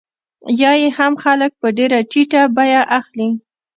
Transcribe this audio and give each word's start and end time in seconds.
یا 0.61 0.71
یې 0.81 0.89
هم 0.97 1.13
خلک 1.23 1.51
په 1.61 1.67
ډېره 1.77 1.99
ټیټه 2.11 2.41
بیه 2.55 2.81
اخلي 2.97 3.29